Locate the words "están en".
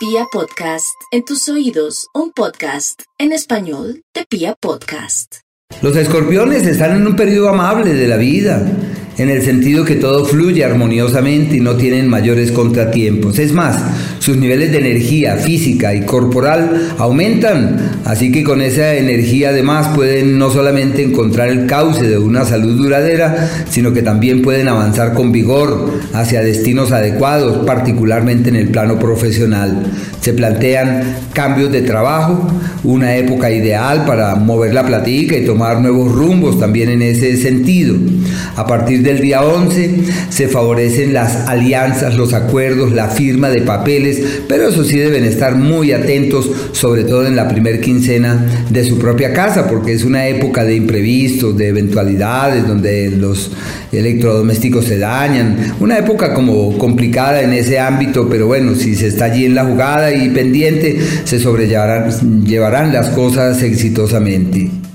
6.66-7.06